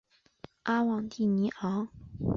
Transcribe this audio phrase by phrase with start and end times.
[0.63, 1.87] 阿旺蒂尼昂。